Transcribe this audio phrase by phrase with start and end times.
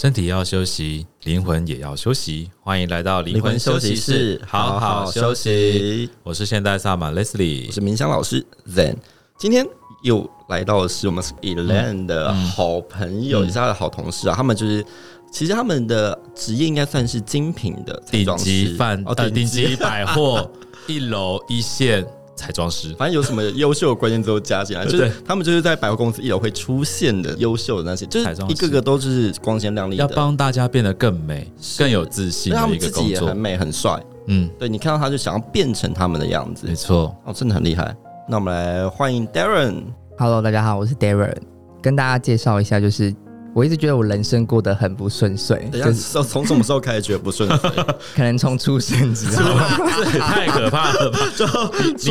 [0.00, 2.50] 身体要休息，灵魂也要休息。
[2.62, 6.08] 欢迎来到灵魂休息室，好好休息。
[6.22, 8.96] 我是现代萨满 Leslie，我是冥想老师 Zen。
[9.38, 9.62] 今天
[10.02, 14.34] 又来到的是我们 Elaine 的好朋友，也是他的好同事啊。
[14.34, 14.82] 他们就是，
[15.30, 20.50] 其实他们的职业应该算是精品的顶级饭哦，顶级百货
[20.88, 22.06] 一楼一线。
[22.40, 32.52] 彩妆师，反正有什么优秀的关键词都加进来，就是他们就是在百货公司一楼会出现的优秀的那些，就是一个个都是光鲜亮丽的，要帮大家变得更美、更有自信。
[32.54, 37.94] 他们自己也很美很帅，嗯，对，你看到他就想要变成他们的样子，没错，哦，真的很厉害。
[38.26, 41.36] 那我们来欢迎 Darren，Hello，大家好，我是 Darren，
[41.82, 43.14] 跟大家介绍一下，就是。
[43.52, 47.70] 我一直觉得我人生过得很不顺遂，就是从什么时候开始觉得不顺遂？
[48.14, 49.58] 可能从出生之后，
[50.04, 51.18] 这也太可怕了吧？
[51.36, 51.46] 就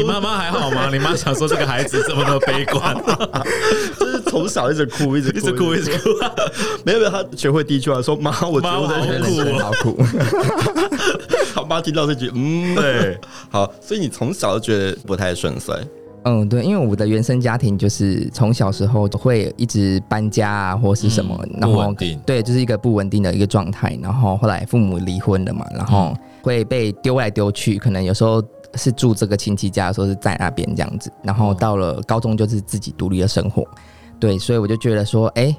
[0.01, 0.89] 你妈妈还好吗？
[0.91, 2.93] 你妈想说这个孩子怎么那么悲观？
[3.97, 6.09] 就是从小一直哭，一直 一直哭，一直哭。
[6.83, 9.97] 没有没有，他学会第一句话说：“妈，我觉得我的人生好苦。”
[11.55, 13.17] 好，妈听到这句，嗯，对，
[13.49, 15.73] 好，所以你从小就觉得不太顺遂。
[16.23, 21.93] 嗯，对，因为我的原生家庭就是从小时候会一直搬家啊，或是什么，嗯、然后
[22.25, 23.97] 对，就是一个不稳定的一个状态。
[24.01, 28.43] 然后后来父母离婚了嘛，然后会被丢来丢去，可能有时候
[28.75, 31.09] 是住这个亲戚家，说是在那边这样子。
[31.23, 33.65] 然后到了高中就是自己独立的生活，
[34.19, 35.55] 对，所以我就觉得说，哎，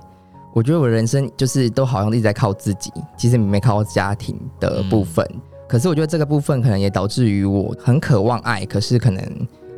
[0.53, 5.27] 我觉得我人生就是都好像一直在靠自己，其实没靠家庭的部分。
[5.33, 9.23] 嗯、可是我觉得这个部分可能也导致于我很渴望爱，可是可能。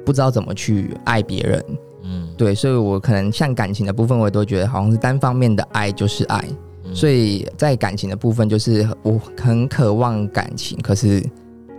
[0.04, 1.64] 不知道怎么去爱别人，
[2.02, 6.44] 嗯，对，所以我可能像感情的部分，我也都觉得好像是单方面的爱就是爱，
[6.84, 11.22] 嗯、所以在感情的部分，就是我很渴望感情，可是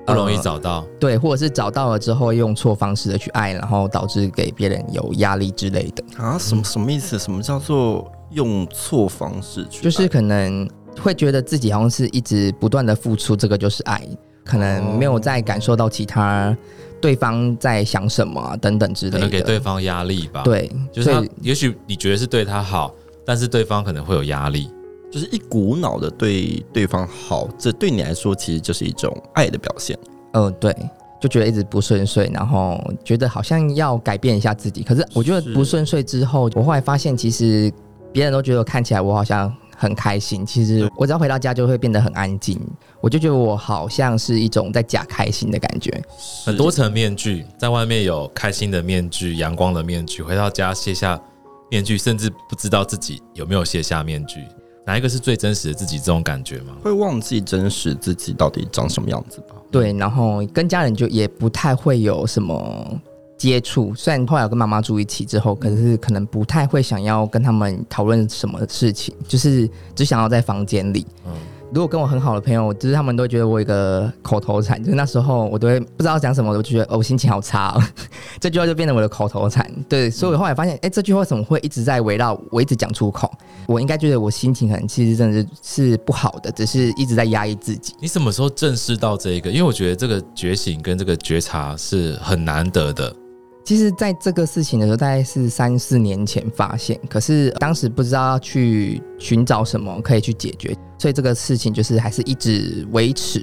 [0.05, 6.37] 不容易找到，呃，对，或者是找到了之后用错方式的去爱，然后导致给别人有压力之类的啊？
[6.37, 7.17] 什么什么意思？
[7.19, 9.83] 什么叫做用错方式去？
[9.83, 10.69] 就是可能
[11.01, 14.01] 会觉得自己好像是一直不断的付出，这个就是爱，
[14.43, 16.55] 可能没有再感受到其他。
[17.03, 20.41] 对方在想什么、啊、等等之类的，可能给对方压力吧。
[20.43, 24.69] 对，就是他，也许你觉得是对他好，但是对方可能会有压力，
[25.11, 29.99] 就是一股脑的对对方好，这对你来说其实就是一种爱的表现。
[30.31, 30.73] 嗯、呃，对，
[31.19, 34.81] 就觉得一直不顺遂，然后觉得好像要改变一下自己。
[34.81, 37.69] 可是我觉得不顺遂之后，我后来发现，其实
[38.13, 39.53] 别人都觉得看起来我好像。
[39.83, 42.59] 很开心，其实我只要回到家就会变得很安静，
[43.01, 46.01] 我就觉得我好像是一种在假开心的感觉。
[46.45, 51.21] 很多层面具，在外面有开心的面具、阳光的面具，回到家卸下
[51.69, 54.39] 面具，甚至不知道自己有没有卸下面具，
[54.85, 55.99] 哪一个是最真实的自己？
[55.99, 56.73] 这种感觉吗？
[56.81, 59.55] 会忘记真实自己到底长什么样子吧？
[59.69, 63.01] 对，然后跟家人就也不太会有什么。
[63.43, 71.05] 接触，虽然后来跟妈妈住一起之后，可是可能不太会想要跟他们讨论什么事情，就是只想要在房间里。
[71.25, 71.31] 嗯，
[71.73, 77.77] 如果跟我很好的朋友，就是他们都觉得我有一个口头禅，就是那时候我都会不知道讲什么，我就觉得哦，我心情好差，
[78.39, 79.69] 这句话就变成我的口头禅。
[79.89, 83.29] 对，所以我后来发现，哎、欸，这句话怎么会一直在围绕我一直讲出口？
[83.67, 87.93] 我应该觉得我心情可能其实真的是是不好的，只是一直在压抑自己。
[87.99, 89.49] 你什么时候正视到这一个？
[89.49, 93.13] 因为我觉得这个觉醒跟这个觉察是很难得的。
[93.63, 103.41] 其实，在这个事情的时候，大概是三四年前发现，可是当时不知道去寻找什么可以去解决，所以这个事情就是还是一直维持，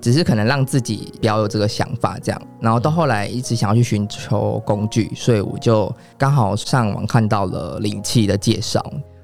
[0.00, 2.40] 只是可能让自己不要有这个想法这样。
[2.60, 8.80] 然后到后来一直想要去寻求工具，所以我就刚好上网看到了灵气的介绍，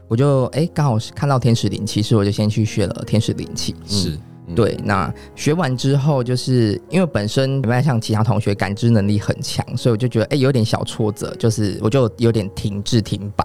[0.09, 3.77] 我就哎刚好是看到天使灵气，所以我就先去学了天使灵气。
[3.87, 4.19] 是。
[4.55, 13.45] 对，那学完之后，就是因为本身没像其他同学感知能力很强，所以我就觉得哎，有点小挫折，就是我就有点停滞停摆。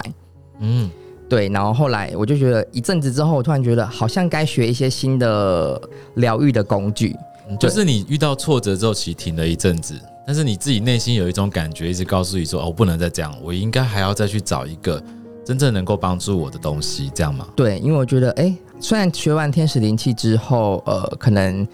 [0.59, 0.89] 嗯，
[1.29, 1.47] 对。
[1.49, 5.81] 然后后来我就觉得一阵子之后，我突然觉得好像该学一些新的
[6.15, 7.15] 疗愈的工具。
[7.59, 15.01] 就是你遇到挫折之后，其实停了一阵子，但是你自己内心有一种感觉，一直告诉你说：“哦，我不能再这样，我应该还要再去找一个
[15.49, 17.47] 真正能够帮助我的东西。”这样吗？
[17.55, 18.55] 对，因为我觉得哎。
[18.81, 21.67] 虽然学完天使灵气之后，呃，可能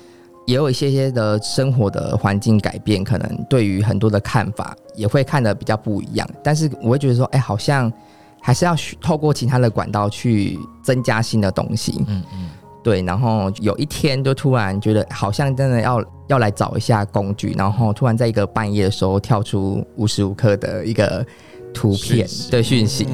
[0.48, 6.27] 也有一些些的生活的环境改变，可能对于很多的看法也会看得比较不一样。
[6.44, 7.94] 但是我会觉得说，哎、欸，好像
[8.42, 12.04] 还是要透过其他的管道去增加新的东西。
[12.07, 12.50] 嗯嗯，
[12.81, 13.04] 对。
[13.04, 21.24] 然后有一天就突然觉得，好像真的要要来找一下工具，然后突然在一个半夜的时候跳出无时无刻的一个
[21.71, 23.07] 图片的讯息。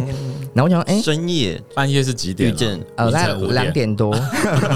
[0.54, 2.50] 然后我想，哎，深夜半夜是几点？
[2.50, 4.14] 遇见呃，大概两点多。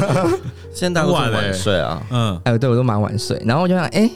[0.74, 3.42] 现在大家都晚睡啊，嗯，哎，对我都蛮晚睡。
[3.46, 4.10] 然后我就想，哎，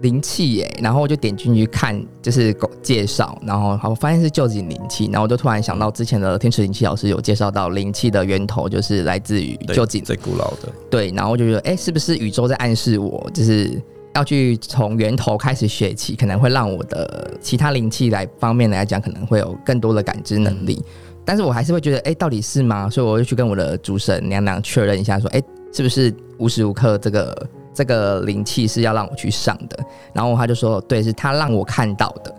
[0.00, 10.02] 灵气耶，然后我就点进去看，就是介绍，然后好发现是旧景灵气，然后我就突然想到之前的天池灵气老师有介绍到灵气的源头就是来自于旧景。
[10.02, 13.80] 最古老的，对，然后我就觉得哎，是不是宇宙在暗示我，就是
[14.14, 22.88] 要去从源头开始学起，可能会让我的其他灵气来方面来讲，可能会有更多的感知能力，嗯、但是我还是会觉得哎，到底是吗？
[22.90, 25.42] 所以我就去跟我的主神娘娘确认一下，说哎，
[25.72, 27.48] 是不是无时无刻这个。
[27.72, 29.78] 这个灵气是要让我去上的，
[30.12, 32.34] 然后他就说：“对，是他让我看到的。”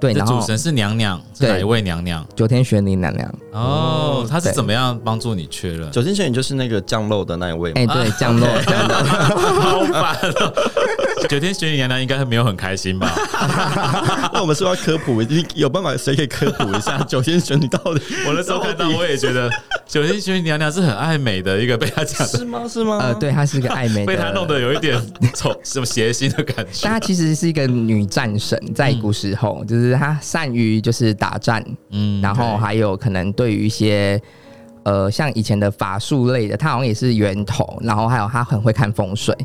[0.00, 2.26] 对，然后主神是娘娘，是哪一位娘娘？
[2.34, 3.34] 九天玄女娘娘。
[3.52, 5.90] 哦，她是怎么样帮助你确认？
[5.90, 7.70] 九天玄女就是那个降落的那一位。
[7.72, 10.16] 哎，对，降落，降落， 好烦。
[11.28, 13.12] 九天玄女娘娘应该是没有很开心吧？
[14.32, 15.22] 那我们是不是要科普？
[15.22, 18.00] 你有办法谁可以科普一下九天玄女到底？
[18.26, 19.50] 我那时候看到我也觉得
[19.86, 22.66] 九天玄女娘娘是很爱美的一个，被她讲的是吗？
[22.68, 22.98] 是吗？
[23.00, 24.96] 呃，对，她是一个爱美的，被她弄得有一点
[25.34, 26.80] 丑，什么邪心的感觉。
[26.82, 34.20] 但她其实是一个女战神，在古时候就是她善于就是打战，嗯，然后还有可能对于一些
[34.84, 39.36] 呃像以前的法术类的，她好像也是源头，然后还有她很会看风水。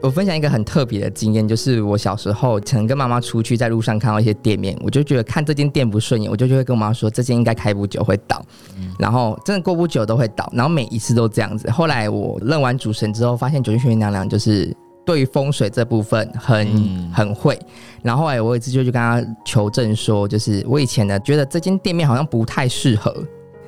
[0.00, 8.40] 我分享一个很特别的经验，就是我小时候曾跟妈妈出去，在路上看到一些店面，我就觉得看这间店不顺眼，我就就会跟我妈说，这间应该开不久会倒，
[8.78, 11.68] 嗯、然后真的过不久都会倒，然后每一次都这样子。
[11.70, 14.72] 后来我认完主神之后，发现九天玄女娘娘就是
[15.04, 17.58] 对于风水这部分很、嗯、很会。
[18.00, 23.12] 然后后来我有一次就去跟她求证说，就是我以前呢觉得这间店面好像不太适合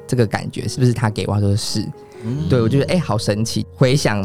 [0.07, 1.83] 这个感觉，是不是她给我说是？
[2.25, 4.25] 嗯、对我觉得哎、欸，好神奇，回想。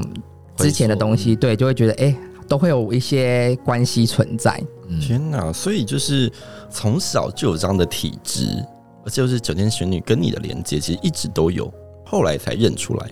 [0.58, 2.18] 之前的东西，对，就会觉得哎、欸，
[2.48, 4.62] 都会有一些关系存在。
[5.02, 5.52] 天哪！
[5.52, 6.32] 所以就是
[6.70, 8.64] 从小就有这样的体质，
[9.04, 11.72] 而且就是九天玄女跟你的连接，其实一直都有，
[12.06, 13.12] 后来才认出来。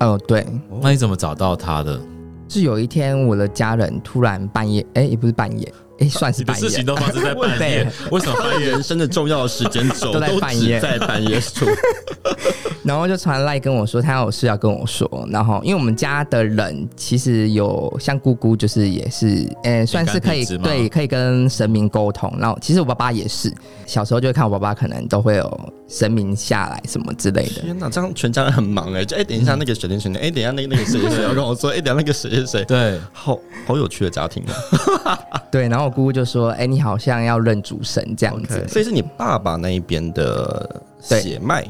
[0.00, 0.46] 哦，对，
[0.80, 2.00] 那你怎么找到他的？
[2.48, 5.72] 是有一天我的家人突然半夜，哎、欸，也不是半夜。
[5.98, 6.68] 哎、欸，算是半夜。
[6.68, 8.70] 事情都发生在半夜， 为什么半夜？
[8.70, 11.66] 人生的重要的时间轴都在半夜，在半夜处。
[12.84, 15.28] 然后就传来跟我说，他有事要跟我说。
[15.30, 22.32] 然后，因为我们家的人其实有像姑姑，就是也是，呃，算是可以对，可以跟神明沟通。
[22.38, 23.52] 然后，其实我爸爸也是，
[23.84, 27.60] 小时候就会看我爸爸，可能都会有神明下来什么之类的。
[27.62, 29.04] 天哪，这样全家人很忙哎！
[29.04, 35.18] 就哎，等一下那个水电水电，哎，等一下那个那个谁谁 谁要跟我说，哎，等下那个谁谁谁，对，好好有趣的家庭啊。
[35.52, 35.98] 对，然后我。
[35.98, 41.66] 姑姑就说：“哎、欸，你好像要认主神这样子，okay, 所以是你爸爸那一边的血脉，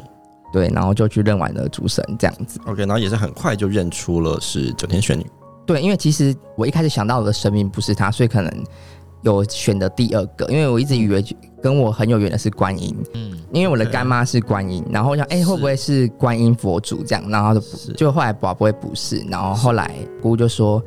[0.53, 2.61] 对，然后就去认完了主神这样子。
[2.67, 5.25] OK，然后也是很快就认出了是九天玄女。
[5.65, 8.53] 对，因为其实我一开始想到的神明不是他，所以可能
[9.23, 11.25] 有选的第二个，因为我一直以为
[11.63, 20.83] 跟我很有缘的是观音，嗯，因为我的干妈是观音，然后想哎、欸、会不会是观音佛祖这样，然后就就后来宝不会不是，然后后来姑姑就说。”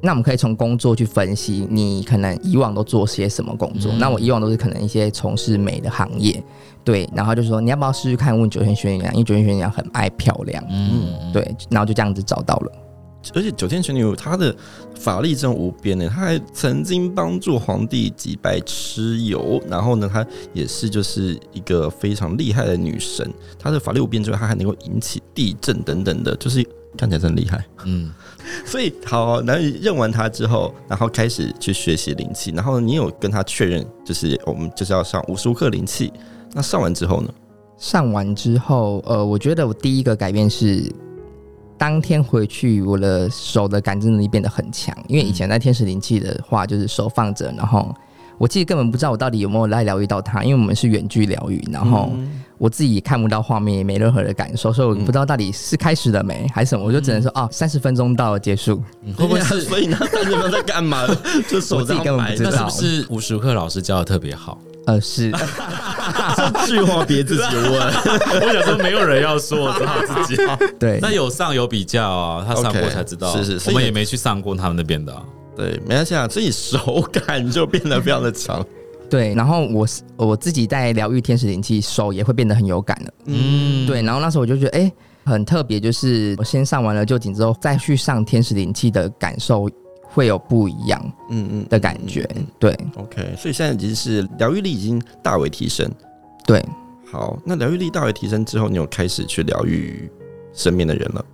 [0.00, 3.90] 那我们可以从工作去分析，你可能以往都做些什么工作？
[3.90, 6.40] 嗯、那我以往都是可能一些从事美的行业，
[6.84, 7.10] 对。
[7.12, 11.42] 然后就说你要不要试试看问九天玄女娘，因为九天玄女娘很爱漂亮，嗯，对。
[11.68, 12.72] 然后就这样子找到了。
[13.34, 14.54] 而且九天玄女她的
[14.94, 23.28] 法力真无边呢，她还曾经帮助皇帝击败蚩尤，然后呢，她也是就是一个非常厉害的女神。
[23.58, 26.66] 她的法力无边之外，她还能够引起地震等等的，就是。
[26.96, 28.10] 看起来真厉害，嗯，
[28.64, 36.10] 所以好，然后认完她之后，然后开始去学习灵气，然后你有跟她确认，就是我们就是要上无数课灵气。
[36.54, 37.28] 那上完之后呢？
[37.76, 40.90] 上完之后，呃，我觉得我第一个改变是，
[41.78, 47.94] 当天回去我的手的感知能力变得很强，因为以前在天使灵气的话，就是手放着，然后
[48.36, 52.10] 我其实根本不知道我到底有没有来疗愈到他，因为我们是远距疗愈，然后。
[52.14, 58.82] 嗯我自己也看不到画面，也没任何的感受，所以我不知道到底是开始了没，还是什么，我就只能说哦，三十分钟到了，结束。
[59.16, 59.60] 会不会是？
[59.70, 59.96] 所以呢，
[60.28, 61.06] 你们在干嘛？
[61.48, 62.50] 就手自己根本不知道。
[62.50, 64.58] 那是不是无时无刻老师教的特别好？
[64.88, 65.30] 呃，是。
[66.66, 67.72] 这句话别自己问。
[68.40, 70.42] 我想说，没有人要说，只好自己。
[70.80, 70.98] 对。
[71.02, 73.30] 那有上有比较啊，他上过才知道。
[73.36, 75.14] 是是，我们也没去上过他们那边的。
[75.54, 78.64] 对，没关系啊，所以手感就变得非常的强。
[79.10, 83.10] 对，然后我我自己在疗愈天使灵气，手也会变得很有感了。
[83.26, 84.92] 嗯，对，然后那时候我就觉得，哎，
[85.26, 89.68] 很特别，就是我先上完了旧景之后，再去上天使灵气的感受
[90.08, 91.00] 会有不一样，
[91.30, 92.22] 嗯嗯的感觉。
[92.34, 95.90] 嗯嗯嗯、对，OK，所以现在已经是疗愈力已经大为提升。
[96.46, 96.64] 对，
[97.10, 100.10] 好，那疗愈力大为提升之后，你有开始去疗愈
[100.52, 101.24] 身边的人了？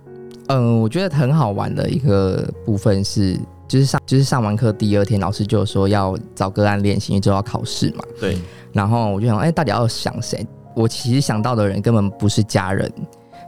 [0.47, 3.39] 嗯，我觉得很好玩的一个部分是。
[3.67, 8.03] 就是上就是上完课第二天，老师就说要找个案练习，因为就要考试嘛。
[8.19, 8.37] 对。
[8.71, 10.45] 然后我就想，哎、欸，到底要想谁？
[10.75, 12.89] 我其实想到的人根本不是家人，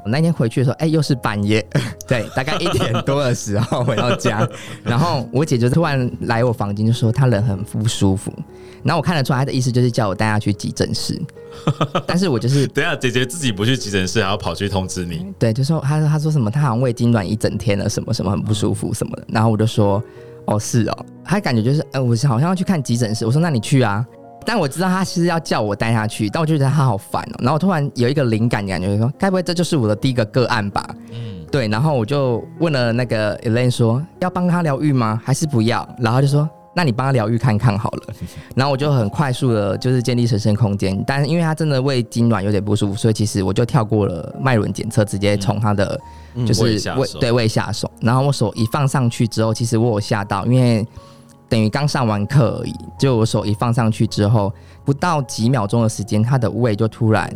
[0.08, 1.64] 我那天回去的时候，哎、欸，又是半夜，
[2.08, 4.48] 对，大概一点多的时候回到家，
[4.84, 8.32] 然后我姐就突然来我房间，就说她人很不舒服。
[8.84, 11.22] 然后我看得出来，她的意思就是叫我带她去急诊室。
[12.08, 15.26] 但是我就是等下姐姐自己不去急诊室，还要跑去通知你。
[15.38, 19.26] 对，就说她说她说什么，她好像胃痉挛一整天了，什么什么很不舒服什么的。
[19.28, 20.02] 然后我就说，
[20.46, 23.26] 哦，是哦，她感觉就是，呃，我好像要去看急诊室。
[23.26, 24.06] 我说，那你去啊。
[24.48, 27.44] 但我知道他其实要叫我带他去，但我就觉得他好烦哦、喔。
[27.44, 30.90] 然后突然有一个灵感，感觉说，该不会这就是我的第一个个案吧？
[31.12, 31.68] 嗯，对。
[31.68, 35.22] 然后我就问了那个 Elaine 说，要帮他疗愈吗？
[35.22, 35.86] 还是不要？
[36.00, 38.04] 然后就说，那你帮他疗愈看看好了。
[38.56, 41.04] 然后我就很快速的，就是建立神圣空间。
[41.06, 46.00] 但是因为他真的胃痉挛有点不舒服，所以其实我就跳过了脉轮检测，直接从他的
[46.46, 47.92] 就是胃、嗯、胃对胃下手。
[48.00, 50.88] 然后我手一放上去之后，其实我有吓到，因为。
[51.50, 57.32] 等于刚上完课而已，就我手一放上去之后，不到几秒钟的时间，他的胃就突然，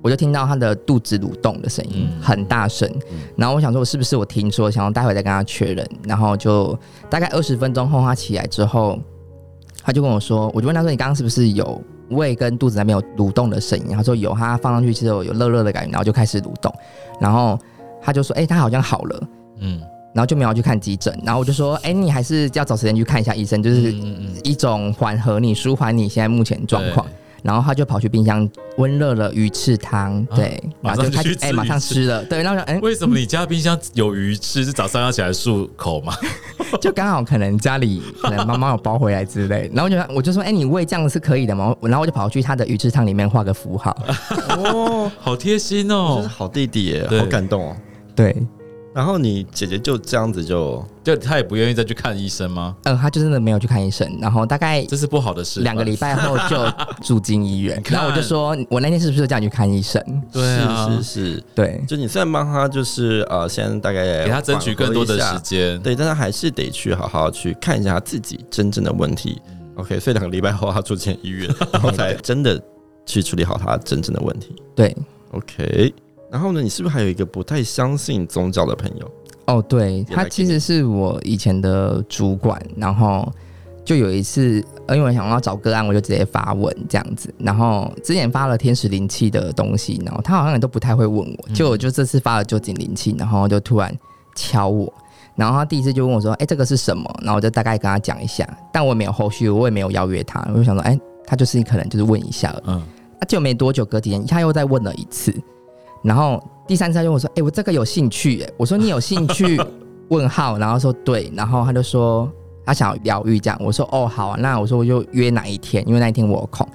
[0.00, 2.90] 我就听到他的肚子蠕动的声音，很大声。
[3.36, 4.70] 然后我想说，我是不是我听说？
[4.70, 5.88] 想要待会再跟他确认。
[6.04, 6.76] 然后就
[7.10, 8.98] 大概二十分钟后，他起来之后，
[9.82, 11.80] 他就跟我说，我就问他说：“你刚刚是不是有
[12.10, 16.74] 胃跟肚子那边有蠕动的声音？”他说：“有。”他放上去之后有热热的感觉，然后就开始蠕动。
[17.20, 17.58] 然后
[18.00, 19.28] 他就说：“哎、欸，他好像好了。”
[19.60, 19.80] 嗯。
[20.14, 23.92] 然后就没有去看急诊，然后我就说，哎，你还是要找时间去看一下医生，就是
[24.44, 27.06] 一种缓和你、舒缓你现在目前状况。
[27.42, 32.40] 然后他就跑去冰箱温热了鱼翅汤，对，然后就开始哎，马上吃了，对。
[32.40, 34.64] 然后哎，为什么你家冰箱有鱼翅？
[34.64, 36.14] 是早上要起来漱口吗？
[36.80, 39.68] 就刚好可能家里 可能妈妈有包回来之类。
[39.74, 41.74] 然后就我就说，哎，你喂这样是可以的吗？
[41.80, 43.90] 然后我就跑去他的鱼翅汤里面画个符号。
[44.50, 47.76] 哦， 好贴心哦，好弟弟耶，好感动哦，
[48.14, 48.36] 对。
[48.94, 52.76] 然后你姐姐就这样子就就她也不愿意再去看医生吗？
[52.84, 54.06] 嗯，她就真的没有去看医生。
[54.20, 55.60] 然后大概这是不好的事。
[55.60, 56.70] 两个礼拜后就
[57.02, 57.82] 住进医院。
[57.88, 60.02] 然后我就说，我那天是不是叫你去看医生？
[60.30, 61.82] 对啊，是是是，对。
[61.88, 69.40] 就你虽然帮她，就是呃，先大概给她争取更多的时间，对，但她还是得去好好去看一下她自己真正的问题。
[69.76, 72.62] OK，所以两个礼拜后她住进医院， 然后才真的
[73.06, 74.54] 去处理好她真正的问题。
[74.76, 74.94] 对
[75.30, 75.94] ，OK。
[76.32, 79.10] 然后呢，你是不是还有一个不太相信宗教的朋友？
[79.46, 82.58] 哦，对，他其实是我以前的主管。
[82.74, 83.30] 然后
[83.84, 87.32] 就有一次，因为我想要找个案，我就直接发问这样子。
[87.38, 91.48] 然后之前发了天使灵气的东西，然后他好像也都不太会问我。
[91.52, 93.94] 就我就这次发了九井灵气，然后就突然
[94.34, 94.90] 敲我。
[95.36, 100.40] 然后他第一次就问我说：“哎，这个是什么？”然后我就大概跟他讲一下，但我也没有后续，我也没有邀约他。
[100.50, 102.82] 我就想说：“哎，他就是可能就是问一下而已。”嗯，
[103.18, 105.34] 啊，就没多久，隔几天他又再问了一次。
[106.02, 109.60] 然后第三次他就问我说：“哎、欸，我这个有兴趣。”哎，我说：“你有兴趣？
[110.08, 112.30] ”问号，然后说：“对。”然后他就说
[112.66, 113.58] 他想要疗愈这样。
[113.62, 116.66] 我说：“哦，好啊。”那我说我就约哪一天，因为那一天我有空。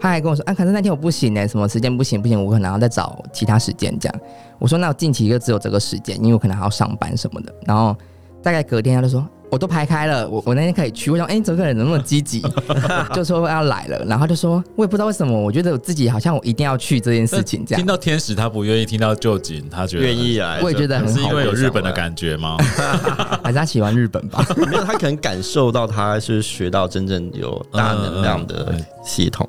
[0.00, 4.20] 他还跟我说：“啊，可是那天我不行哎，什么时间不行不行，我可能要再找其他时间这样。”
[4.58, 7.96] 我说：“那我近期就只有这个时间，因为我可能还要上班什么的。”然后
[8.42, 9.26] 大概隔天他就说。
[9.50, 11.10] 我都排开了，我我那天可以去。
[11.10, 12.42] 我想，哎、欸，这个人怎么那么积极？
[13.14, 17.64] 就说要来了，然后就说，我也不知道为什么，我觉得我自己好像我一定要去这件事情。
[17.64, 21.12] 这样听到天使他不愿意，听到旧景他觉得愿意来，我也觉得很好。
[21.12, 22.56] 是因为有日本的感觉吗？
[23.44, 24.44] 还是他喜欢日本吧？
[24.56, 28.74] 没有，他可能感受到他是学到真正有大能量的
[29.04, 29.48] 系统。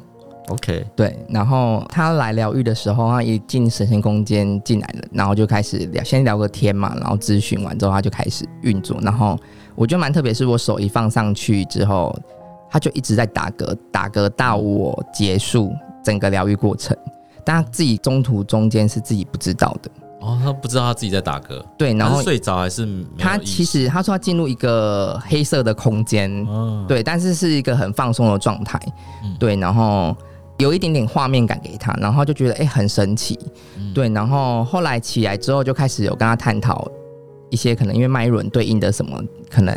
[0.50, 1.18] OK，对。
[1.30, 9.40] 然后他来疗愈的时候，他一进神仙空间进来了，然后就开始聊，先聊个天嘛，然后咨询完之后，他就开始运作，然后。
[9.76, 12.18] 我觉得蛮特别，是我手一放上去之后，
[12.70, 16.96] 他就一直在打嗝，打嗝到我结束整个疗愈过程。
[17.44, 19.92] 但他自己中途中间是自己不知道的。
[20.22, 21.62] 哦，他不知道他自己在打嗝。
[21.78, 22.88] 对，然后睡着还是
[23.20, 28.80] 他其实他说他进入一个黑色的空间，哦、对，但是是一个很放松的状态。
[29.24, 30.16] 嗯、对，然后
[30.58, 33.38] 有一点点画面感给他，然后就觉得哎、欸、很神奇。
[33.78, 36.88] 嗯、对，然后后来起来之后就开始有跟他探讨。
[37.56, 39.18] 一些可能因为麦伦对应的什么，
[39.50, 39.74] 可能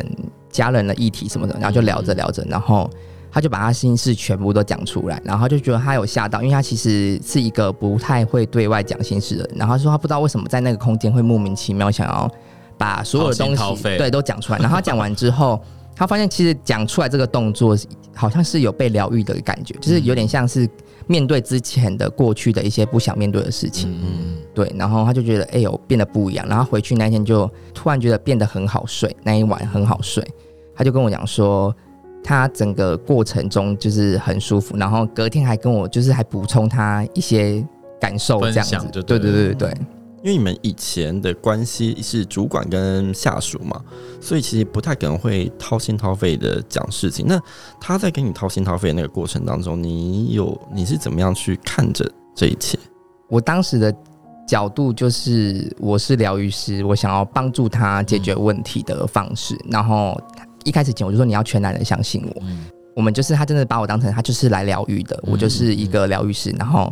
[0.51, 2.89] 家人的议题什么的，然后就聊着聊着，然后
[3.31, 12.29] 他就把他心事全部都讲出来，然后就觉得他有吓到，因为他其实是一个不太会对外讲心事的人，然后他说他不知道为什么在那个空间会莫名其妙想要
[12.77, 15.61] 把所有的东西对都讲出来，然后他讲完之后，
[15.99, 17.77] 他发现其实讲出来这个动作
[18.15, 20.67] 好像是有被疗愈的感觉，就是有点像是。
[21.07, 30.23] 面对之前的过去的一些不想面对的事情，嗯，对，然后他就觉得哎呦变得不一样，然后回去那天就突然觉得变得很好睡，那一晚很好睡，
[30.75, 31.75] 他就跟我讲说，
[32.23, 37.65] 他整个过程中就是很舒服，然后隔天还跟我就是还补充他一些
[37.99, 39.73] 感受这样子，对对对对对。
[40.21, 43.81] 因为你们以前的关系是主管跟下属嘛，
[44.19, 47.25] 所以其实不太可能会掏心掏肺的讲事情。
[47.27, 47.41] 那
[47.79, 52.77] 他在跟你掏心掏肺的那个过程当中，你有你是怎么样去看着这一切？
[53.29, 53.95] 我当时的
[54.47, 59.55] 角度就是我是疗愈师，我想要帮助他解决问题的方式。
[59.65, 60.19] 嗯、然后
[60.65, 66.49] 一开始前我就说你要全然的相信我，嗯、我们就是他真的把我当成他就是来疗愈的，嗯、我就是一个疗愈师。
[66.57, 66.91] 然后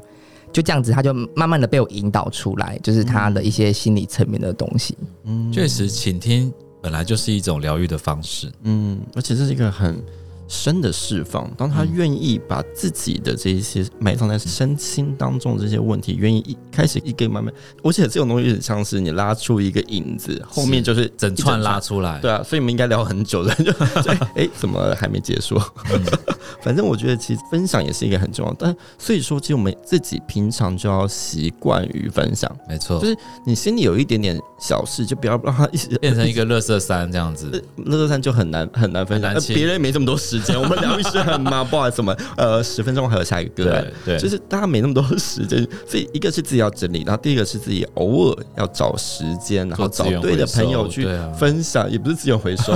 [0.51, 4.97] 就这样子，他就慢慢的被我引导出来，就是他的一些心理层面的东西。
[5.23, 6.51] 嗯，确实，倾听
[6.81, 8.51] 本来就是一种疗愈的方式。
[8.63, 10.01] 嗯，而且这是一个很。
[10.47, 22.19] 深的释放，当他愿意把自己的这一些埋藏在身心当中的这些问题，愿意一开始一个慢慢，而且这种东西很像是你拉出一个影子，后面就是整串拉出来。
[22.19, 23.71] 对啊，所以我们应该聊很久的，就
[24.11, 25.59] 哎哎，怎么还没结束？
[25.91, 26.01] 嗯、
[26.61, 32.49] 反正我觉得其实分享也是一个很重要，但所以说，其实我们自己平常就要习惯于分享。
[32.69, 37.63] 没错，就是你心里有一点点小事，就不要让它一直变成一个乐色山这样子。
[37.85, 40.57] 乐色山就很难很难分享，别人没这么多时。
[40.57, 52.75] 我们疗愈师很 忙，不好意思，我们呃十分钟还有下一个个案，对，就是大家没那么多时间，所以一个是自己要整理，然后第一个是自己偶尔要找时间，然后找对的朋友去分享，也不是资源回收，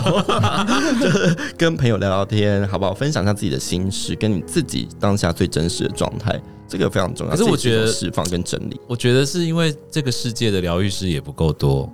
[0.99, 2.93] 就是跟朋友聊聊天，好不好？
[2.93, 7.31] 分享一下自己的心事，跟你自己当下最真实的状态，这个非常重要。
[7.31, 11.91] 可是我觉得释放跟整理，我觉得是因为这个世界的疗愈师也不够多。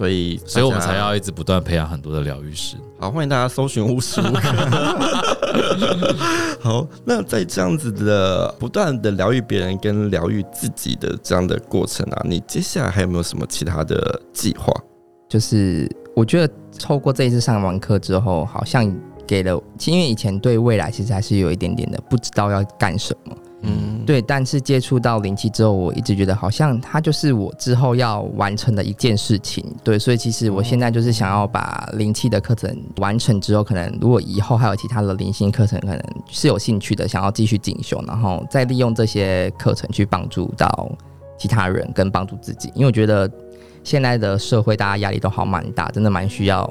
[0.00, 2.74] 所以，所以我们才要一直不断培养很多的疗愈师。
[2.98, 4.40] 好，欢迎大家搜寻无时无刻。
[6.58, 14.72] 好，那在这样子的不断的疗愈别人跟疗愈自己的这样的过程啊，你接下来还有没有什么其他的计划？
[15.28, 18.90] 就是我觉得透过这一次上完课之后，好像
[19.26, 23.36] 给了，因为以前对未来其实还是有一点点的不知道要干什么。
[23.62, 29.64] 嗯，对，但是接触到灵气之后，我一直觉得好像它就是我之后要完成的一件事情。
[29.84, 40.90] 对，所以其实我现在就是想要把灵气的课程完成之后，可能如果以后还有其他的灵性课程，可能是有兴趣的，想要继续进修，然后再利用这些课程去帮助到
[41.38, 42.72] 其他人跟帮助自己。
[42.74, 43.30] 因为我觉得
[43.84, 46.68] 现在的社会大家压力都好蛮大，真的蛮需要。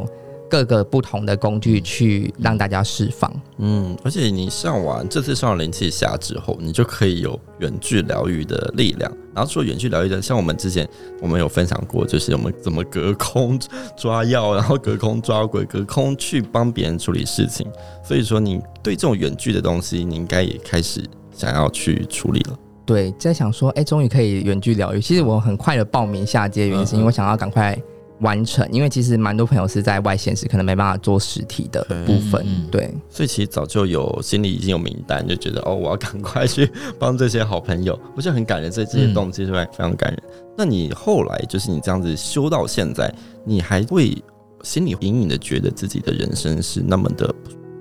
[0.50, 9.10] 各个不同的工具去让大家释放，嗯，而且你上完这次上了灵气侠之后，你就可以有远距疗愈的力量。
[9.36, 10.90] 然后除了远距疗愈的，像我们之前
[11.22, 13.60] 我们有分享过，就是我们怎么隔空
[13.96, 17.66] 抓药，然后隔空抓鬼，隔空去帮别人处理事情。
[18.04, 22.58] 所以说，你对这种远距的东西，你应该也开始想要去处理了。
[22.86, 25.00] 对，在想说，哎，终于可以远距疗愈。
[25.00, 27.80] 其实我很快的报名下阶，原因是因为我想要赶快。
[28.20, 40.24] 完成，因为其实蛮多朋友是在外县市，可能没办法做实体的部分，对，对，所以其实早就有心里已经有名单，就觉得哦，我要赶快去帮这些好朋友，我觉得很感人，这这些动机是非常感人。
[40.28, 43.14] 嗯、那你后来就是你这样子修到现在，
[43.46, 44.22] 你还会
[44.64, 47.34] 心里隐隐的觉得自己的人生是那么的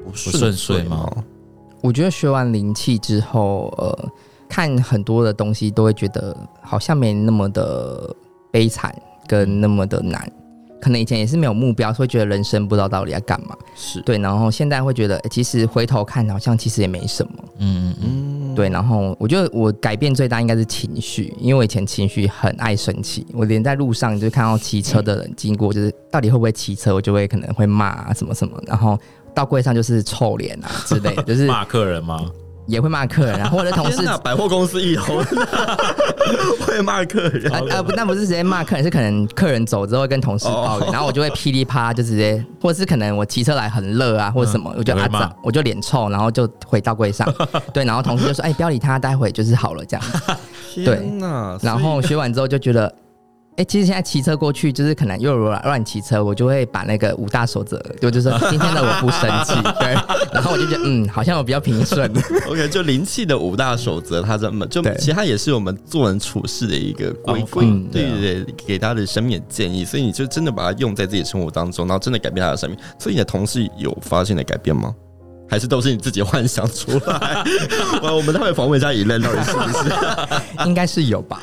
[0.05, 1.11] 不顺遂吗？
[1.83, 4.13] 我觉得学完灵气之后，呃，
[4.49, 8.15] 看很多的东西都会觉得好像没那么的
[8.53, 8.95] 悲惨。
[9.29, 10.29] 跟那么的难，
[10.81, 14.01] 可能以前也是没有目标，会觉得人生不知道到底要干嘛，是。
[14.01, 28.99] 对，然后现在会觉得，欸，其实回头看好像其实也没什么，嗯嗯嗯，对，然后我觉得我改变最大应该是情绪，因为我以前情绪很爱生气，我连在路上就看到骑车的人经过，就是到底会不会骑车，我就会可能会骂啊什么什么，然后
[29.35, 32.31] 到柜上就是臭脸啊之类的，就是 骂客人吗？
[32.69, 35.03] 也会骂客人，然后我的同事百货公司一楼。
[36.61, 47.27] 会骂客人，呃不，那不是直接骂客人，是可能客人走之后会跟同事抱怨，然后我就会噼里啪啦就直接，或者是可能我骑车来很热啊，或者什么，我就啊脏，我就脸臭，然后就回到柜上，
[47.73, 49.83] 对，然后同事就说，哎，不要理他，待会就是好了。
[49.87, 50.07] 这样。
[50.75, 51.11] 子，对，
[51.63, 52.93] 然后学完之后就觉得。
[53.59, 59.95] 哎、欸，其实现在骑车过去，就是可能又乱乱骑车，我就会把那个五大守则，就就是说 今天的我不生气， 对，
[60.33, 62.09] 然后我就觉得嗯，好像我比较平顺。
[62.49, 72.79] OK，就灵气的五大守则，它这么就其实它也是我们做人处事的一个规范，嗯、对对对，给他的生命建议，所以你就真的把它用在自己生活当中，然后真的改变他的生命。
[72.97, 74.95] 所以你的同事有发现的改变吗？
[75.49, 77.45] 还是都是你自己幻想出来？
[78.13, 79.93] 我们待会访问一下以任到底是不是？
[80.69, 81.41] 应该是有吧。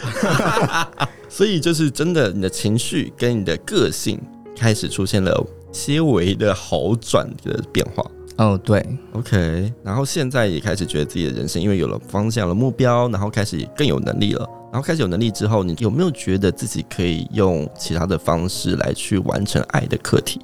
[1.27, 4.21] 所以就是真的，你的情绪跟你的个性
[4.55, 8.05] 开始出现了些微的好转的变化。
[8.37, 9.71] 哦，对，OK。
[9.81, 14.45] 然后现在也开始觉得自己的人生，因为有了方向、了目标，然后开始更有能力了。
[14.71, 20.41] 然后开始有能力之后，你有没有觉得自己可以用其他的方式来去完成爱的课题？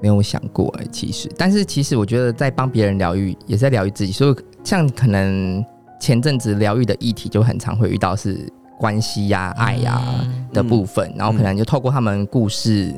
[0.00, 4.12] 没有想过哎，其实，但是其实我觉得在帮别人疗愈，也在疗愈自己。
[4.12, 5.64] 所以像可能
[6.00, 8.50] 前阵子疗愈的议题，就很常会遇到是。
[8.80, 12.90] 关系呀、啊、爱呀、啊、的部分，嗯、然后可能就透过他们故事，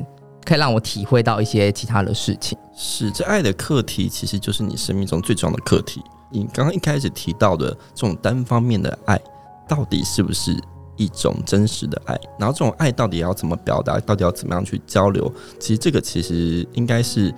[0.45, 2.57] 可以让我体会到一些其他的事情。
[2.73, 6.01] 是，这爱的课题其实就是你生命中最重要的课题。
[6.31, 9.19] 你刚刚一开始提到的这种单方面的爱，
[9.67, 10.57] 到底是不是
[10.97, 12.19] 一种真实的爱。
[12.39, 15.31] 然后这种爱到底要怎么表达，到底要怎么样去交流？
[15.59, 17.33] 其实这个其实应该是，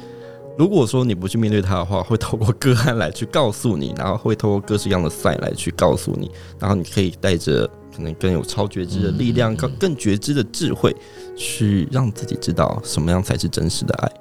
[0.57, 10.95] 如果说你不去面对它的话，会透过个案来去告诉你，然后会透过各式各样的 sign 来去告诉你，然后你可以带着可能更有超觉知的力量，更更觉知的智慧，
[11.35, 14.11] 去让自己知道什么样才是真实的爱。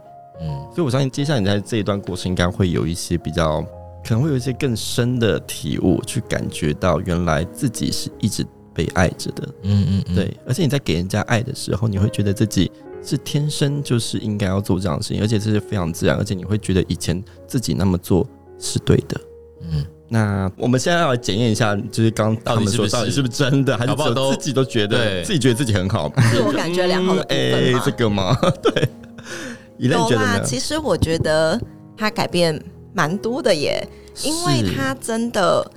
[0.41, 3.63] 嗯，所以我相信接下来你在这一段过程应该会有一些比较，
[4.05, 8.45] 可能会有一些更深的体悟，去感觉到原来自己是一直
[8.75, 9.49] 被爱着的。
[9.63, 10.37] 嗯嗯嗯，对。
[10.47, 12.71] 而且你在给人家爱的时候，你会觉得自己
[13.03, 18.27] 是天生就是应该要做这样的事情，而且这是非常自然，而且你会觉得以前自己那么做
[18.59, 19.21] 是对的。
[19.71, 27.83] 嗯，那我们现在要来检验一下，就是刚刚他们说到底是不是真的，还是自己都觉得自己觉得自己很好，自我感觉良好的部分吗？
[27.85, 28.39] 这个吗？
[28.63, 28.89] 对。
[29.77, 31.61] 有啦，其实我觉得
[31.97, 32.63] 他改变
[32.95, 33.87] 蛮多的耶，
[34.23, 35.69] 因为他真的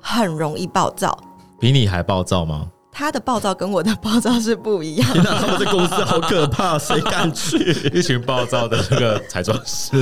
[0.00, 1.16] 很容易暴躁，
[1.58, 2.68] 比你还暴躁吗？
[2.96, 5.22] 他的暴躁跟我的暴躁是不一样的。
[5.22, 7.58] 天哪，他们这公司好可怕，谁敢去？
[7.92, 10.00] 一群暴躁的那个彩妆师，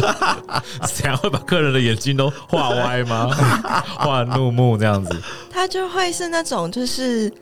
[0.93, 3.31] 怎样会把客人的眼睛都画歪吗？
[3.99, 5.17] 画怒目这样子？
[5.51, 7.33] 他就会是那种，就是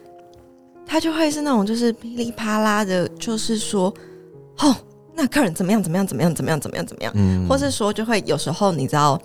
[0.87, 3.93] 他就会是那种，就是噼里啪啦的，就是说，
[4.57, 4.75] 吼。
[5.13, 5.83] 那客人怎么样？
[5.83, 6.07] 怎么样？
[6.07, 6.35] 怎么样？
[6.35, 6.59] 怎么样？
[6.59, 6.87] 怎么样？
[6.87, 7.13] 怎么样？
[7.17, 9.21] 嗯，或是说，就会有时候你知道，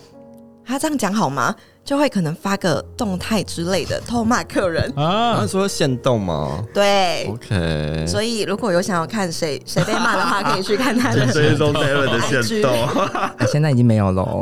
[0.66, 1.56] 他这样讲好吗？
[1.86, 5.38] 就会可能发个动态之类的，偷骂客人啊。
[5.40, 6.64] 他说限动吗？
[6.74, 8.06] 对，OK。
[8.08, 12.76] 所以如果有想要看谁谁被骂的话，可以去看他的追踪 Darren 的限动。
[13.48, 14.42] 现在已经没有了，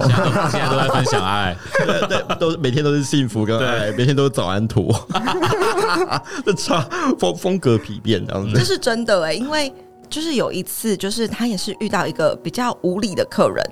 [0.50, 1.54] 现在都在分享爱，
[2.08, 4.90] 对，都每天都是幸福跟爱，每天都是早安图。
[6.46, 6.88] 这差
[7.20, 9.72] 风风格丕变这样子，这是真的哎，因为。
[10.10, 13.68] 就是有一次，就是他也是遇到一个比较无理的客人，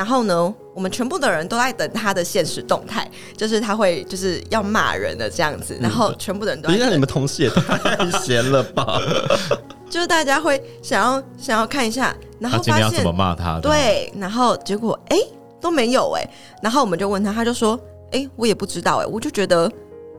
[0.00, 6.90] 然后呢，我们全部的人都在等他的现实动态，就是他会就是要骂人的这样子，然后全部的人都在等。
[6.94, 8.98] 你们同事也太闲了吧？
[9.90, 13.60] 就是大家会想要想要看一下，然后发现怎么骂他？
[13.60, 15.28] 对，然后结果哎、欸、
[15.60, 16.30] 都没有哎、欸，
[16.62, 17.78] 然后我们就问他，他就说
[18.12, 19.70] 哎、欸、我也不知道哎、欸，我就觉得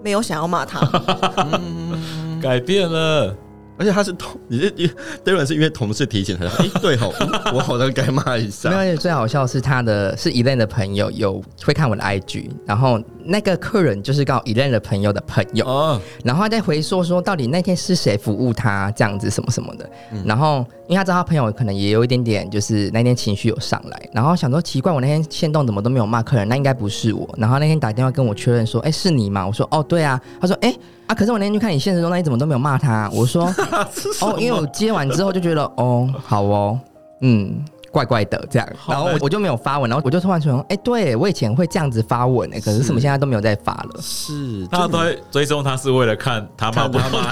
[0.03, 0.79] 没有想要骂他，
[1.57, 3.35] 嗯、改变了。
[3.81, 4.93] 而且他是同，你是因为
[5.25, 7.11] Dylan 是因为同事提醒他，哎、欸，对吼，
[7.51, 8.69] 我好像该骂一下。
[8.69, 29.45] 没有最好笑是他的是 Elaine 的朋友有会看我的 IG，然后那个客人就是告 Elaine 的朋友的朋友，哦，然后他在回说说到底那天是谁服务他这样子什么什么的，嗯、然后因为他知道他朋友可能也有一点点就是那天情绪有上来，然后想说奇怪我那天线动怎么都没有骂客人，那应该不是我，然后那天打电话跟我确认说，哎、欸，是你吗？
[29.45, 30.69] 我说哦对啊，他说哎。
[30.69, 31.13] 欸啊！
[31.13, 33.11] 可是我那天去看你现实中，那你怎么都没有骂他？
[33.13, 33.53] 我说
[34.21, 36.79] 哦，因为我接完之后就觉得哦，好哦，
[37.19, 44.01] 嗯，怪怪的这样，然后我我就没有发文，然后我就突然说，哎、欸，对我以前会这样子发文诶，可是什么现在都没有再发了？
[44.01, 47.31] 是，他都在追踪他是为了看他骂不骂，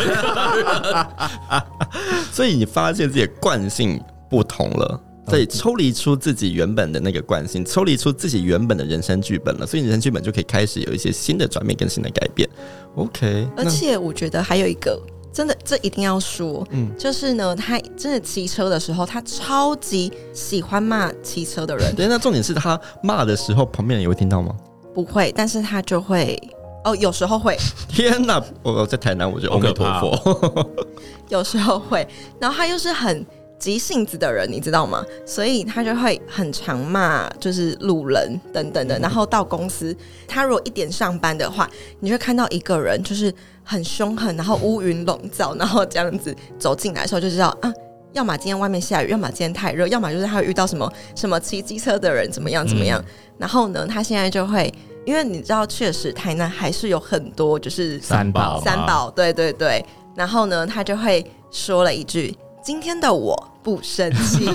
[2.32, 5.02] 所以你发现自己的惯性不同了。
[5.28, 12.50] 所以抽离出自己原本的那个惯性，抽离出自己原本的人生剧本了，所以人生剧本就可以开始有一些新的转变跟新的改变。
[12.96, 15.00] OK，而且我觉得还有一个，
[15.40, 21.96] 真的这一定要说，嗯，就是呢，他真的骑车的时候，他超级喜欢骂骑车的人。
[21.96, 24.54] 对，那重点是他骂的时候，旁边人也会听到吗？
[24.94, 26.38] 不会，但是他就会
[26.84, 27.58] 哦，有时候会。
[27.88, 30.70] 天哪，我在台南，我就阿弥陀佛。
[31.30, 32.06] 有时候会，
[32.38, 33.26] 然后他又是很。
[33.60, 35.04] 急性子的人，你知道吗？
[35.26, 38.98] 所以他就会很常骂，就是路人等等的。
[39.00, 39.94] 然后到公司，
[40.26, 43.30] 他如果一点上班的话，你就会看到一个人就是
[43.70, 47.72] 很凶狠，然后乌云笼罩，然后这样子走进来的时候，就知道啊，
[48.14, 53.00] 要么今天外面下雨，要么今天太热，要么就是他会遇到什么什么骑机车的人怎么样怎么样。
[53.38, 54.74] 然后呢，他现在就会，
[55.06, 59.86] 因为你知道，确实台南还是有很多就是三宝，三宝，对对对。
[60.16, 62.36] 然后呢，他就会说了一句。
[62.62, 64.46] 今天的我不生气，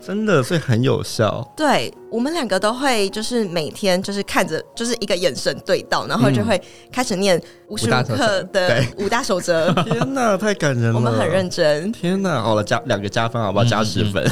[0.00, 1.46] 真的，所以很有效。
[1.56, 9.70] 对，我们两个都会，就是每天就是看着，就是一个眼神对到，然后就会开始念无时无刻的五大守则。
[9.84, 10.94] 天哪，太感人了！
[10.94, 11.92] 我们很认真。
[11.92, 13.64] 天哪，好了，加两个加分好不好？
[13.64, 14.24] 加十分。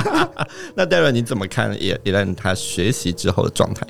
[0.74, 3.86] 那 Darren 你怎么看 Elaine 他学习之后的状态？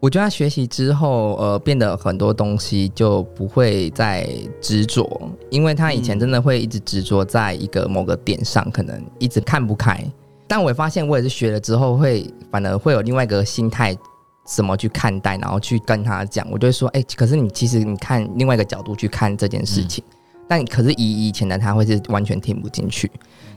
[0.00, 4.28] 我觉得他学习之后，呃，变得很多东西就不会再
[4.60, 10.04] 执着，因为他以前真的会一直执着在一个某个点上，可能一直看不开。
[10.52, 13.96] 但我也发现，我也是学了之后，会反而会有另外一个心态，
[14.44, 16.46] 怎么去看待，然后去跟他讲。
[16.50, 23.10] 我就会说，哎、欸，可是你其实你看另外一个角度去看这件事情，嗯、但可是以以前的他会是完全听不进去，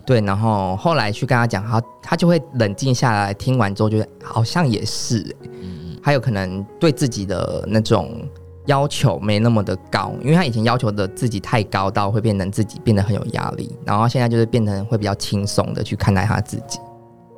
[0.05, 0.21] 对。
[0.21, 5.35] 然后后来去跟他讲，他他就会冷静下来，听完之后觉得好像也是、欸。
[6.01, 8.25] 还有可能对自己的那种
[8.65, 16.79] 要求没那么的高，因为他以前要求的自己太高，到会变成自己变得很有压力，然后现在就是变成会比较轻松的去看待他自己。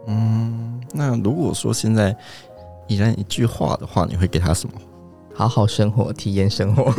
[0.08, 2.16] 嗯，那如果说现在
[2.88, 4.74] 依然一句话的话，你会给他什么？
[5.34, 6.92] 好好生活，体验生活。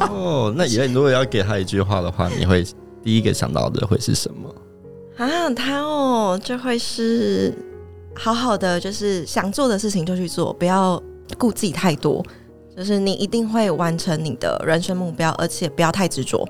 [0.00, 2.64] 哦，那依然如果要给他一句话的话，你会
[3.02, 4.54] 第一个想到的会是什么？
[5.16, 7.52] 啊，他哦，就会是
[8.14, 11.02] 好好的，就是想做的事情就去做，不要
[11.38, 12.24] 顾忌太多。
[12.76, 16.48] 就是你一定会完成你的人生目标，而且不要太执着。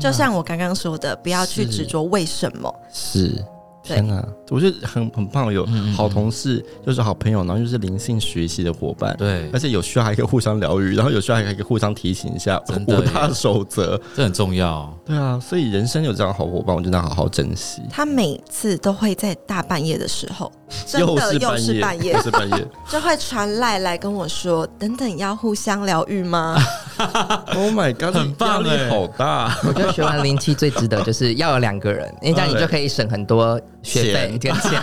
[0.00, 2.74] 就像我刚刚说的，不要去执着为什么。
[2.92, 3.44] 是。
[3.82, 14.92] 天呐，我觉得很很棒，有好同事，嗯嗯就是好朋友，然后又是灵性学习的伙伴，对，而且有需要还可以互相疗愈，然后有需要还可以互相提醒一下五大守则，这很重要。
[15.06, 17.80] 对啊，所以人生有这样好伙伴，我真的好好珍惜。
[17.90, 20.52] 他每次都会在大半夜的时候，
[20.86, 26.56] 真的又是半夜，又是半夜， 就会传赖来跟我说：“等等，要互相疗愈吗
[27.54, 29.56] ”Oh my god，很棒，压力好大。
[29.66, 33.60] 我觉得学完零七最值得就是要有两个人，因为这样你就可以省很多。
[33.80, 34.82] 学费跟钱，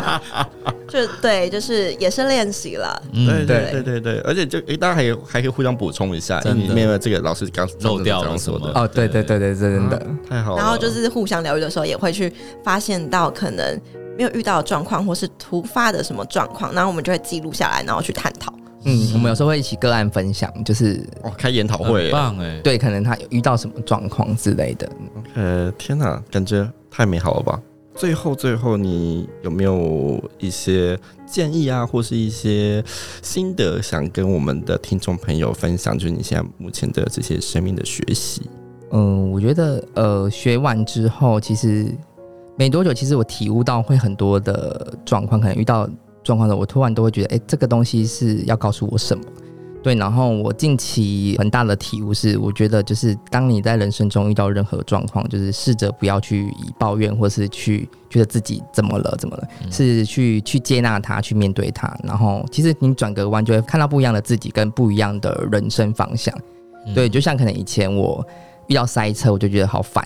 [0.88, 3.02] 就对，就是也是练习了。
[3.12, 8.80] 对对对对对，而且就诶，大家还有还可以互相补充一下，因为没有这个老师刚漏掉了什么的。
[8.80, 10.00] 哦，对对对对，真的
[10.30, 10.62] 太好了。
[10.62, 13.78] 然后就是互相疗愈的时候，也会去发现到可能
[14.16, 18.54] 没有遇到的状况，或是突发的什么状况，然后我们就会记录下来，然后去探讨。
[18.86, 24.88] 嗯，我们有时候会一起个案分享，就是哦，开研讨会，棒哎，对，可能他有遇到什么状况之类的。
[25.34, 27.60] 呃，天哪，感觉太美好了吧。
[27.96, 32.84] 最后，最后，你有没有一些建议啊，或是一些
[33.22, 35.98] 心得，想跟我们的听众朋友分享？
[35.98, 38.42] 就是你现在目前的这些生命的学习。
[38.92, 41.90] 嗯，我觉得，呃，学完之后，其实
[42.56, 45.88] 没多久，其实我体悟到会很多的状况，可能遇到
[46.26, 49.24] 状况的，我突然都会觉得，哎，这个东西是要告诉我什么？
[49.80, 61.96] 对，然后我近期很大的体悟是，我觉得就是当你在人生中遇到任何状况，就是试着不要去以抱怨，或是去觉得自己怎么了怎么了，嗯、是去去接纳它，去面对它。
[62.02, 66.36] 然后其实你转个弯，就会看到不一样的自己跟不一样的人生方向。
[66.86, 68.26] 嗯、对，就像可能以前我
[68.66, 70.04] 遇到塞车，我就觉得好烦，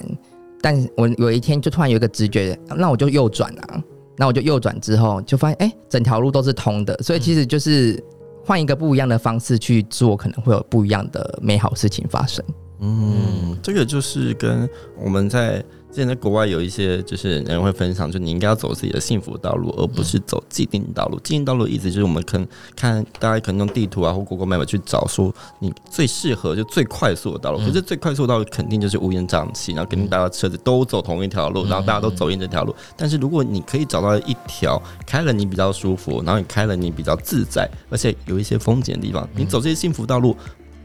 [0.61, 3.83] 但我有一天就突然有一个直觉，那我就右转啊，
[4.21, 6.95] 那我就右转之后就发现，哎，整条路都是通的。
[7.03, 7.99] 所以其实就是。
[8.43, 12.43] 换一个不一样的方式去做，可能会有不一样的美好事情发生。
[12.81, 21.19] 嗯，这个就是跟我们在之前在国外有一些就是人会分享，就你应该要走自己的幸福道路，而不是走既定道路。
[21.21, 32.75] 既定道路的意思就是我们可能看大家可能用地图啊或 Google Map 去找说你最适合就最快速的道路，可是最快速的道路肯定就是乌烟瘴气，然后肯定大家车子都走同一条路，然后大家都走进这条路。
[32.97, 40.37] 但是如果你可以找到一条开了你比较舒服，然后你开了你比较自在，而且有一些风景的地方，你走这些幸福道路。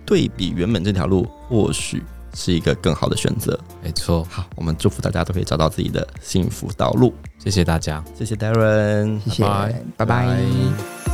[0.07, 2.03] 对比原本这条路，或许
[2.35, 3.59] 是一个更好的选择。
[3.81, 7.13] 没错，好，我们祝福大家都可以找到自己的幸福道路。
[7.39, 10.05] 谢谢大家，谢谢 Darren，谢谢，拜拜。
[10.05, 11.04] 拜拜。